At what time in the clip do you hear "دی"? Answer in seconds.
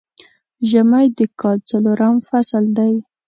2.77-2.93